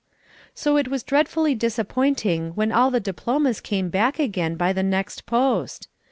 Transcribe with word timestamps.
So 0.55 0.77
it 0.77 0.87
was 0.87 1.03
dreadfully 1.03 1.53
disappointing 1.53 2.53
when 2.55 2.71
all 2.71 2.89
the 2.89 2.99
diplomas 2.99 3.61
came 3.61 3.89
back 3.89 4.17
again 4.17 4.55
by 4.55 4.73
the 4.73 4.81
next 4.81 5.27
post. 5.27 5.87